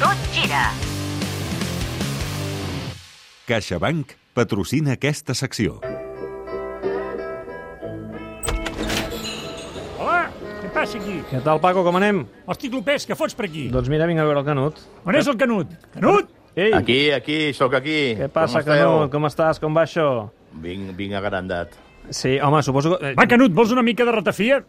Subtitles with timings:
[0.00, 0.64] Tot gira.
[3.48, 5.76] CaixaBank patrocina aquesta secció.
[10.00, 10.22] Hola,
[10.62, 11.18] què passa aquí?
[11.30, 12.24] Què tal, Paco, com anem?
[12.50, 13.66] Hosti, Clopés, què fots per aquí?
[13.74, 14.80] Doncs mira, vinc a veure el Canut.
[15.04, 15.74] On és el Canut?
[15.94, 16.32] Canut?
[16.54, 18.14] Ei, Aquí, aquí, sóc aquí.
[18.18, 18.70] què passa, Com?
[18.72, 19.10] Canut?
[19.12, 19.58] Com estàs?
[19.62, 20.08] Com va això?
[20.62, 21.74] Vinc, vinc agrandat.
[22.14, 23.10] Sí, home, suposo que...
[23.12, 24.60] eh, Va, Canut, vols una mica de ratafia?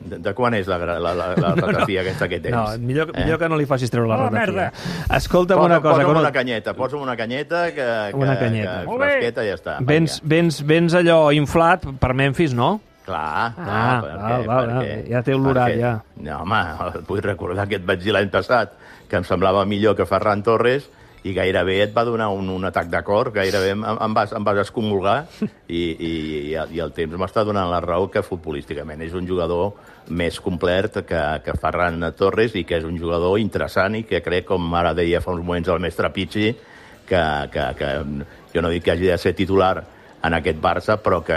[0.00, 2.54] De, de quan és la, la, la, la ratafia aquesta que tens?
[2.56, 4.40] No, millor, millor que no li facis treure la Oh, ratafia.
[4.46, 5.16] merda.
[5.16, 8.78] Escolta'm Posa, una cosa, posa'm una canyeta, posa'm una canyeta que, que, Una canyeta.
[8.80, 9.10] que Molt bé.
[9.10, 9.74] fresqueta i ja està.
[9.84, 12.78] Vens, vens, vens allò inflat per Memphis, no?
[13.04, 14.84] Clar, clar, Ah, per val, val, per val.
[14.84, 14.96] què?
[15.10, 15.34] Ja té
[15.68, 15.78] què?
[15.80, 15.92] ja.
[16.16, 16.62] No, home,
[17.08, 18.72] vull recordar que et vaig dir l'any passat
[19.10, 20.88] que em semblava millor que Ferran Torres
[21.22, 24.44] i gairebé et va donar un, un atac de cor, gairebé em, em, vas, em
[24.46, 26.12] vas excomulgar i, i,
[26.52, 29.74] i, i el temps m'està donant la raó que futbolísticament és un jugador
[30.08, 34.48] més complet que, que Ferran Torres i que és un jugador interessant i que crec,
[34.48, 36.50] com ara deia fa uns moments el mestre Pichi,
[37.06, 37.94] que, que, que
[38.54, 39.74] jo no dic que hagi de ser titular
[40.22, 41.36] en aquest Barça, però que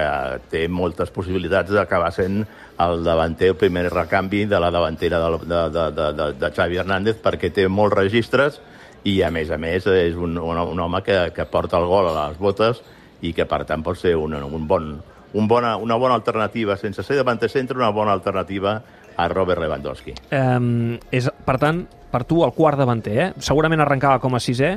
[0.51, 2.41] té moltes possibilitats d'acabar sent
[2.83, 7.19] el davanter, el primer recanvi de la davantera de, de, de, de, de Xavi Hernández,
[7.23, 8.59] perquè té molts registres
[9.03, 12.09] i, a més a més, és un, un, un home que, que porta el gol
[12.11, 12.81] a les botes
[13.23, 14.93] i que, per tant, pot ser un, un bon,
[15.33, 18.77] un bona, una bona alternativa, sense ser davanter centre, una bona alternativa
[19.15, 20.15] a Robert Lewandowski.
[20.31, 23.29] Um, és, per tant, per tu el quart davanter, eh?
[23.43, 24.75] Segurament arrencava com a sisè,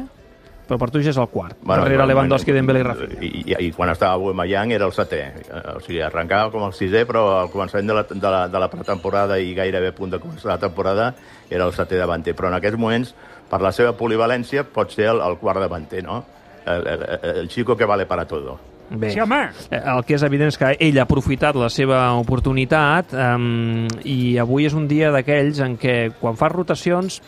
[0.66, 1.56] però per tu ja és el quart.
[1.62, 3.20] Bueno, darrere bueno, Lewandowski, bueno, Dembélé i Rafinha.
[3.22, 5.22] I, i, I quan estava Aubameyang era el setè.
[5.46, 8.62] Eh, O sigui, arrencava com el sisè, però al començament de la, de la, de
[8.64, 11.12] la pretemporada i gairebé a punt de començar la temporada
[11.50, 12.34] era el setè davanter.
[12.34, 13.14] Però en aquests moments,
[13.50, 16.24] per la seva polivalència, pot ser el, el quart davanter, no?
[16.66, 17.04] El, el,
[17.42, 18.58] el chico que vale para todo.
[18.90, 19.48] Bé, Sí, home.
[19.70, 24.36] Eh, el que és evident és que ell ha aprofitat la seva oportunitat um, i
[24.38, 27.20] avui és un dia d'aquells en què quan fas rotacions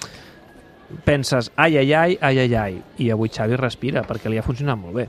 [1.05, 4.79] penses ai, ai, ai, ai, ai, ai, i avui Xavi respira perquè li ha funcionat
[4.81, 5.09] molt bé.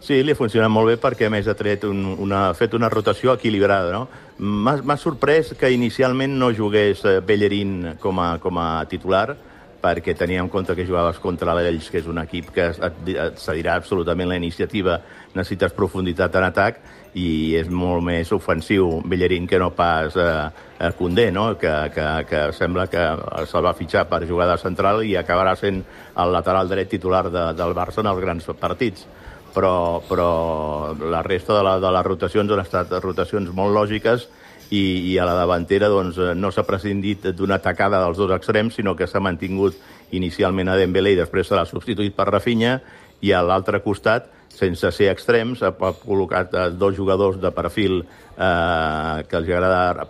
[0.00, 2.72] Sí, li ha funcionat molt bé perquè, a més, ha, tret un, una, ha fet
[2.74, 3.92] una rotació equilibrada.
[3.92, 4.06] No?
[4.40, 9.36] M'ha sorprès que inicialment no jugués eh, Bellerín com a, com a titular,
[9.80, 13.76] perquè tenia en compte que jugaves contra l'Ells, que és un equip que et, cedirà
[13.80, 15.00] absolutament la iniciativa,
[15.34, 16.82] necessites profunditat en atac,
[17.18, 21.56] i és molt més ofensiu Bellerín que no pas eh, Condé, no?
[21.58, 23.02] que, que, que sembla que
[23.50, 25.82] se'l va fitxar per jugar de central i acabarà sent
[26.16, 29.08] el lateral dret titular de, del Barça en els grans partits
[29.54, 34.28] però, però la resta de, la, de les rotacions han estat rotacions molt lògiques
[34.70, 38.78] i, i a la davantera doncs, eh, no s'ha prescindit d'una atacada dels dos extrems,
[38.78, 39.78] sinó que s'ha mantingut
[40.16, 42.78] inicialment a Dembélé i després se l'ha substituït per Rafinha
[43.20, 49.22] i a l'altre costat, sense ser extrems, ha col·locat eh, dos jugadors de perfil eh,
[49.28, 50.06] que els agrada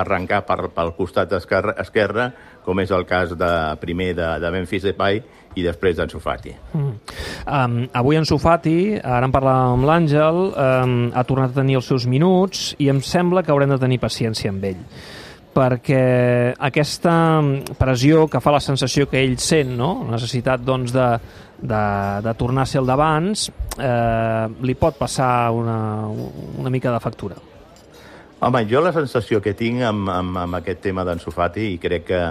[0.00, 2.30] arrencar per, pel costat esquerre, esquerre,
[2.62, 3.52] com és el cas de,
[3.82, 5.22] primer de, de Memphis Depay
[5.56, 6.54] i després d'Ansu Fati.
[6.72, 6.92] Mm.
[7.46, 11.90] Um, avui en Sofati, ara en parlàvem amb l'Àngel, um, ha tornat a tenir els
[11.90, 14.86] seus minuts i em sembla que haurem de tenir paciència amb ell
[15.52, 17.14] perquè aquesta
[17.76, 19.90] pressió que fa la sensació que ell sent, no?
[20.06, 21.08] la necessitat doncs, de,
[21.60, 21.82] de,
[22.24, 27.36] de tornar a ser el d'abans, eh, li pot passar una, una mica de factura.
[28.42, 32.08] Home, jo la sensació que tinc amb, amb, amb aquest tema d'en Sofati, i crec
[32.08, 32.22] que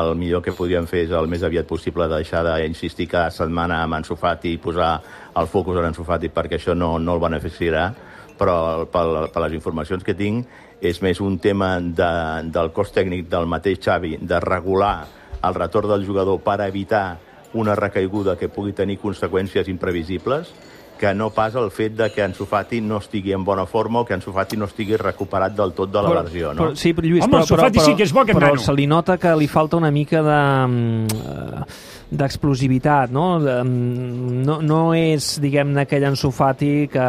[0.00, 3.98] el millor que podríem fer és el més aviat possible deixar d'insistir cada setmana amb
[3.98, 4.92] en Sofati i posar
[5.40, 7.88] el focus en en Sofati perquè això no, no el beneficiarà,
[8.38, 10.46] però per, per les informacions que tinc
[10.80, 12.12] és més un tema de,
[12.54, 15.06] del cos tècnic del mateix Xavi, de regular
[15.44, 17.18] el retorn del jugador per evitar
[17.54, 20.50] una recaiguda que pugui tenir conseqüències imprevisibles,
[20.98, 24.04] que no pas el fet de que en Sofati no estigui en bona forma o
[24.06, 26.62] que en Sofati no estigui recuperat del tot de la versió, no?
[26.70, 28.62] Però, sí, però, Lluís, Home, però, Sofati però, sí que és bo, aquest però nano.
[28.62, 30.38] se li nota que li falta una mica de
[30.68, 31.64] mm, eh,
[32.14, 33.40] d'explosivitat, no?
[33.42, 34.60] De, mm, no?
[34.62, 37.08] No és, diguem-ne, aquell Ansu Fati que,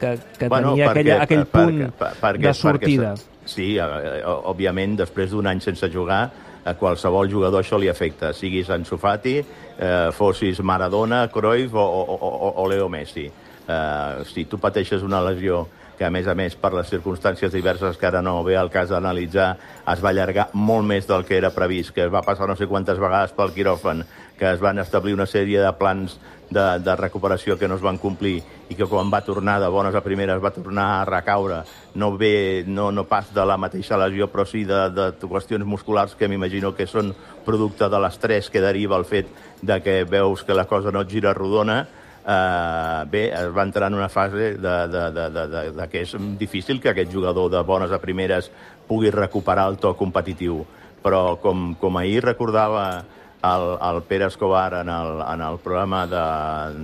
[0.00, 3.14] que, que tenia aquella, aquell punt per- perquè- de sortida.
[3.14, 6.24] Perquè, sí, eh, eh, òbviament, després d'un any sense jugar,
[6.66, 12.18] a qualsevol jugador això li afecta, siguis Ansu Fati, eh, fossis Maradona, Cruyff o, o,
[12.18, 13.26] o, o Leo Messi.
[13.26, 15.64] Eh, si tu pateixes una lesió
[15.96, 18.92] que, a més a més, per les circumstàncies diverses que ara no ve al cas
[18.92, 19.48] d'analitzar,
[19.92, 22.68] es va allargar molt més del que era previst, que es va passar no sé
[22.70, 24.04] quantes vegades pel quiròfan,
[24.36, 26.18] que es van establir una sèrie de plans
[26.50, 28.38] de, de recuperació que no es van complir
[28.70, 31.62] i que quan va tornar de bones a primeres va tornar a recaure,
[31.94, 36.14] no ve no, no pas de la mateixa lesió, però sí de, de qüestions musculars
[36.14, 37.12] que m'imagino que són
[37.46, 39.30] producte de l'estrès que deriva el fet
[39.62, 41.84] de que veus que la cosa no et gira rodona,
[42.26, 46.02] eh, bé, es va entrar en una fase de, de, de, de, de, de que
[46.02, 48.50] és difícil que aquest jugador de bones a primeres
[48.88, 50.64] pugui recuperar el to competitiu.
[51.06, 53.04] Però com, com ahir recordava
[53.46, 56.26] el, el Pere Escobar en el, en el programa de,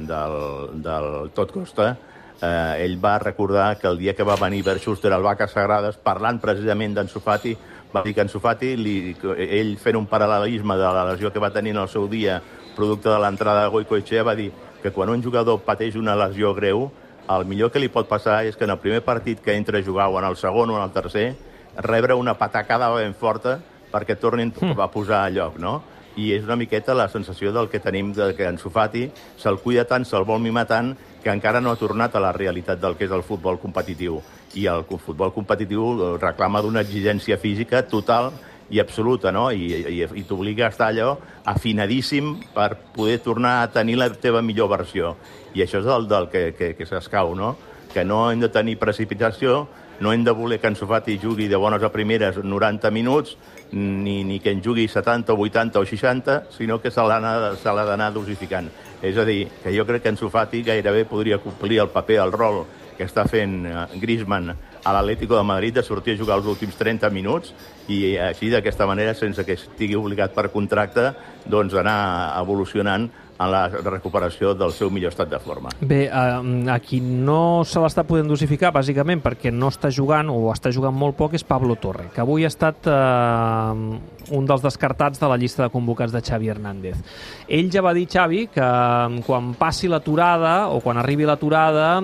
[0.07, 1.97] del, del Tot Costa,
[2.39, 5.99] eh, ell va recordar que el dia que va venir Bert Schuster al Vaques Sagrades,
[5.99, 7.57] parlant precisament d'en Sofati,
[7.93, 11.51] va dir que en Sofati, li, ell fent un paral·lelisme de la lesió que va
[11.53, 12.41] tenir en el seu dia,
[12.77, 16.91] producte de l'entrada de Goicoechea, va dir que quan un jugador pateix una lesió greu,
[17.31, 19.85] el millor que li pot passar és que en el primer partit que entra a
[19.87, 21.37] jugar o en el segon o en el tercer,
[21.77, 23.61] rebre una patacada ben forta
[23.93, 24.81] perquè tornin mm.
[24.81, 25.81] a posar a lloc, no?
[26.17, 29.07] I és una miqueta la sensació del que tenim de que en Sofati
[29.41, 30.93] se'l cuida tant, se'l vol mimar tant,
[31.23, 34.19] que encara no ha tornat a la realitat del que és el futbol competitiu.
[34.59, 38.33] I el futbol competitiu reclama d'una exigència física total
[38.73, 39.51] i absoluta, no?
[39.53, 41.13] I, i, i t'obliga a estar allò
[41.45, 45.15] afinadíssim per poder tornar a tenir la teva millor versió.
[45.53, 47.55] I això és el del que, que, que s'escau, no?
[47.93, 49.67] Que no hem de tenir precipitació,
[50.01, 53.37] no hem de voler que en Sofati jugui de bones a primeres 90 minuts,
[53.73, 58.13] ni, ni que en jugui 70 o 80 o 60, sinó que se l'ha d'anar
[58.17, 58.73] dosificant.
[59.03, 62.33] És a dir, que jo crec que en Sofati gairebé podria complir el paper, el
[62.33, 62.65] rol
[62.97, 64.55] que està fent eh, Griezmann
[64.85, 67.53] a l'Atlético de Madrid de sortir a jugar els últims 30 minuts
[67.89, 71.13] i així d'aquesta manera, sense que estigui obligat per contracte,
[71.47, 71.99] doncs anar
[72.41, 73.11] evolucionant
[73.45, 75.73] en la recuperació del seu millor estat de forma.
[75.81, 80.51] Bé, eh, a qui no se l'està podent dosificar, bàsicament perquè no està jugant o
[80.53, 85.21] està jugant molt poc, és Pablo Torre, que avui ha estat eh, un dels descartats
[85.21, 87.03] de la llista de convocats de Xavi Hernández.
[87.49, 88.69] Ell ja va dir, Xavi, que
[89.27, 92.01] quan passi l'aturada o quan arribi l'aturada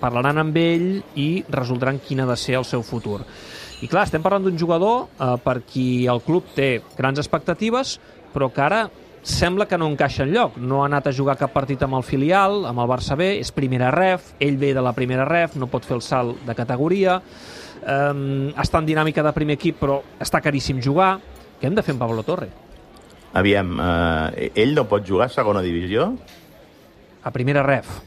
[0.00, 0.88] parlaran amb ell
[1.20, 3.20] i resoldran quin ha de ser el seu futur.
[3.80, 7.98] I clar, estem parlant d'un jugador eh, per qui el club té grans expectatives,
[8.34, 8.82] però que ara
[9.22, 10.56] sembla que no encaixa en lloc.
[10.56, 13.52] No ha anat a jugar cap partit amb el filial, amb el Barça B, és
[13.52, 17.20] primera ref, ell ve de la primera ref, no pot fer el salt de categoria,
[17.20, 21.18] um, està en dinàmica de primer equip, però està caríssim jugar.
[21.60, 22.48] Què hem de fer amb Pablo Torre?
[23.36, 26.08] Aviam, eh, ell no pot jugar a segona divisió?
[27.22, 28.00] A primera ref.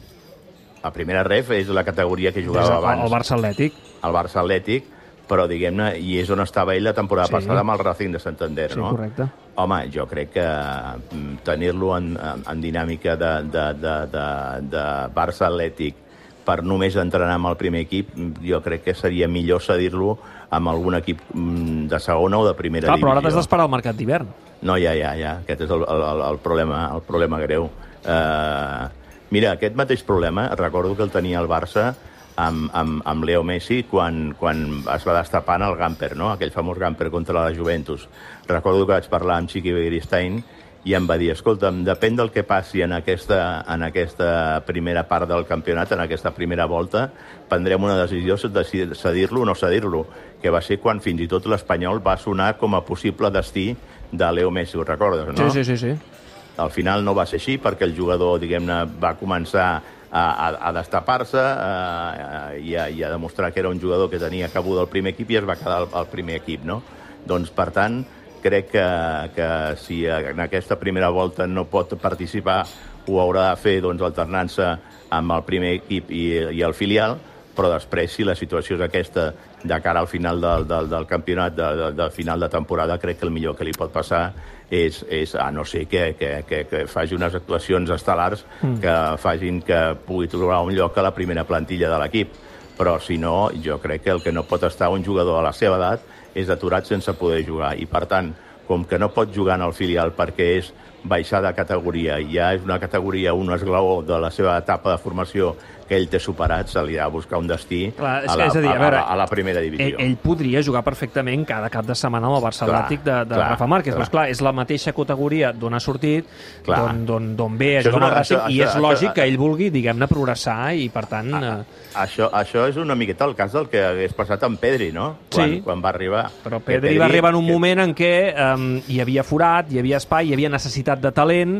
[0.84, 3.04] A primera ref és la categoria que jugava abans.
[3.06, 3.78] El Barça Atlètic.
[4.04, 4.90] El Barça Atlètic,
[5.28, 7.36] però diguem-ne, i és on estava ell la temporada sí.
[7.38, 8.90] passada amb el Racing de Santander, sí, no?
[8.92, 9.28] correcte.
[9.62, 14.26] Home, jo crec que mm, tenir-lo en, en dinàmica de, de, de, de,
[14.72, 16.00] de Barça Atlètic
[16.44, 18.10] per només entrenar amb el primer equip,
[18.44, 20.18] jo crec que seria millor cedir-lo
[20.54, 23.06] amb algun equip mm, de segona o de primera Clar, divisió.
[23.06, 24.28] però ara t'has d'esperar al mercat d'hivern.
[24.64, 25.38] No, ja, ja, ja.
[25.44, 27.68] Aquest és el, el, el, problema, el problema greu.
[28.04, 28.88] Uh,
[29.32, 31.92] mira, aquest mateix problema, recordo que el tenia el Barça
[32.36, 34.64] amb, amb, amb Leo Messi quan, quan
[34.94, 36.32] es va destapar en el Gamper, no?
[36.32, 38.08] aquell famós Gamper contra la Juventus.
[38.48, 40.42] Recordo que vaig parlar amb Chiqui Begiristain
[40.84, 43.38] i em va dir, escolta'm, depèn del que passi en aquesta,
[43.72, 47.06] en aquesta primera part del campionat, en aquesta primera volta,
[47.48, 50.04] prendrem una decisió de cedir-lo o no cedir-lo,
[50.42, 53.70] que va ser quan fins i tot l'Espanyol va sonar com a possible destí
[54.12, 55.48] de Leo Messi, ho recordes, no?
[55.48, 55.78] Sí, sí, sí.
[55.78, 56.20] sí.
[56.60, 59.80] Al final no va ser així perquè el jugador, diguem-ne, va començar
[60.14, 64.48] a, a, destapar-se eh, i, a, i a demostrar que era un jugador que tenia
[64.48, 66.80] cabuda al primer equip i es va quedar al, al primer equip, no?
[67.26, 68.04] Doncs, per tant,
[68.44, 68.86] crec que,
[69.34, 69.48] que
[69.82, 72.62] si en aquesta primera volta no pot participar
[73.08, 74.68] ho haurà de fer doncs, alternant-se
[75.12, 77.18] amb el primer equip i, i el filial,
[77.54, 79.32] però després, si la situació és aquesta
[79.64, 83.18] de cara al final del, del, del campionat, de, de, de final de temporada, crec
[83.18, 84.28] que el millor que li pot passar
[84.74, 88.80] és, és a no ser que, que, que, que faci unes actuacions estel·lars mm.
[88.82, 92.34] que facin que pugui trobar un lloc a la primera plantilla de l'equip.
[92.74, 95.52] Però, si no, jo crec que el que no pot estar un jugador a la
[95.54, 97.76] seva edat és aturat sense poder jugar.
[97.78, 98.32] I, per tant,
[98.66, 100.72] com que no pot jugar en el filial perquè és
[101.04, 105.54] baixar de categoria, ja és una categoria, un esglaó de la seva etapa de formació
[105.88, 108.46] que ell té superat, se li ha de buscar un destí Clar, és a, la,
[108.48, 109.98] és a, dir, a, veure, a, la, a la primera divisió.
[109.98, 113.50] Ell, ell podria jugar perfectament cada cap de setmana al Barça Atlètic de, de clar,
[113.54, 114.06] Rafa Márquez, clar.
[114.06, 116.28] però clar, és la mateixa categoria d'on ha sortit,
[116.64, 119.70] d'on ve a jugar amb el Racing, i és això, lògic això, que ell vulgui,
[119.74, 121.32] diguem-ne, progressar i, per tant...
[121.36, 121.82] A, eh...
[122.04, 125.10] això, això és una miqueta el cas del que hagués passat amb Pedri, no?
[125.34, 125.60] Quan, sí.
[125.64, 126.24] quan va arribar.
[126.44, 127.52] Però Pedri, Pedri va arribar en un que...
[127.52, 131.58] moment en què um, hi havia forat, hi havia espai, hi havia necessitat de talent,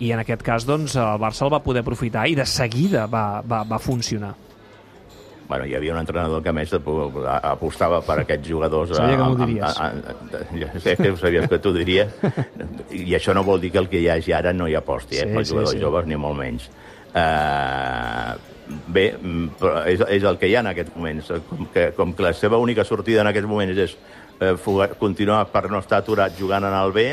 [0.00, 3.42] i en aquest cas doncs, el Barça el va poder aprofitar i de seguida va,
[3.46, 4.32] va, va funcionar.
[5.50, 8.92] Bueno, hi havia un entrenador que més apostava per aquests jugadors.
[8.94, 9.80] Sabia que m'ho diries.
[9.82, 12.12] A, a, a, ja sé que sabies que tu diries.
[13.00, 15.26] I això no vol dir que el que hi hagi ara no hi aposti, eh,
[15.26, 15.82] sí, pels jugadors sí, sí.
[15.82, 16.70] joves, ni molt menys.
[17.10, 18.38] Uh,
[18.94, 19.08] bé,
[19.58, 21.34] però és, és el que hi ha en aquests moments.
[21.50, 23.98] Com que, com que la seva única sortida en aquests moments és
[24.38, 24.54] eh,
[25.02, 27.08] continuar per no estar aturat jugant en el B,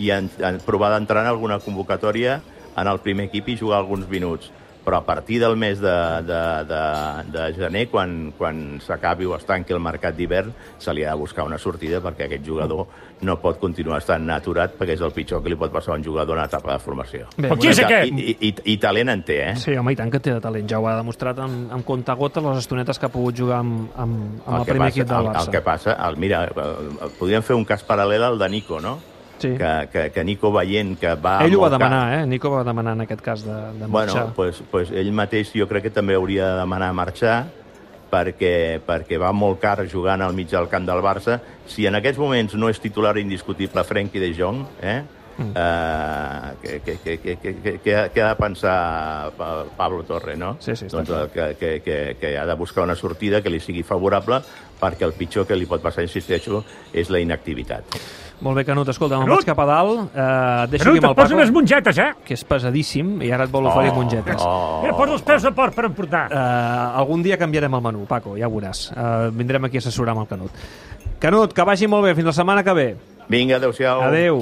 [0.00, 2.40] i en, en provar d'entrar en alguna convocatòria
[2.76, 4.50] en el primer equip i jugar alguns minuts.
[4.84, 5.92] però a partir del mes de,
[6.26, 6.82] de, de,
[7.30, 11.20] de gener, quan, quan s'acabi o es tanqui el mercat d'hivern, se li ha de
[11.20, 12.86] buscar una sortida perquè aquest jugador
[13.20, 16.04] no pot continuar estant aturat perquè és el pitjor que li pot passar a un
[16.04, 17.28] jugador en etapa de formació.
[17.36, 18.16] Bé, qui és I, aquest?
[18.16, 19.54] i, i, I talent en té, eh?
[19.60, 20.68] Sí, home, i tant que té de talent.
[20.70, 23.92] Ja ho ha demostrat amb, amb compte gota les estonetes que ha pogut jugar amb,
[23.94, 25.44] amb, amb el, que primer passa, equip del el, Barça.
[25.44, 28.96] el que passa, el, mira, el, podríem fer un cas paral·lel al de Nico, no?
[29.40, 29.54] Sí.
[29.56, 31.38] Que, que, que Nico veient que va...
[31.46, 32.26] Ell ho va demanar, eh?
[32.28, 34.34] Nico va demanar en aquest cas de, de Bueno, marxar.
[34.36, 37.38] pues, pues ell mateix jo crec que també hauria de demanar marxar
[38.10, 41.38] perquè, perquè va molt car jugant al mig del camp del Barça.
[41.70, 44.98] Si en aquests moments no és titular indiscutible Frenkie de Jong, eh?
[45.40, 45.56] Mm.
[45.56, 50.02] Uh, que, que, que, que, que, que, que, ha, que ha de pensar Pa- Pablo
[50.04, 50.56] Torre, no?
[50.60, 53.60] Sí, sí, doncs, eh, que, que, que, que ha de buscar una sortida que li
[53.60, 54.42] sigui favorable
[54.80, 56.60] perquè el pitjor que li pot passar, insisteixo,
[56.92, 57.96] és la inactivitat.
[58.40, 61.16] Molt bé, Canut, escolta, me'n vaig cap a dalt, eh, deixo Canut, aquí amb el
[61.18, 62.10] Paco, unes mongetes, eh?
[62.24, 64.40] que és pesadíssim, i ara et vol oferir mongetes.
[64.44, 66.26] Oh, Mira, posa els peus de porc per emportar.
[66.32, 68.86] Uh, algun dia canviarem el menú, Paco, ja ho veuràs.
[68.92, 70.64] Uh, vindrem aquí a assessorar amb el Canut.
[71.20, 72.88] Canut, que vagi molt bé, fins la setmana que ve.
[73.30, 74.00] Vinga, adeu-siau.
[74.08, 74.40] Adeu.